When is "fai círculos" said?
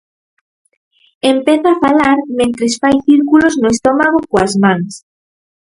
2.81-3.53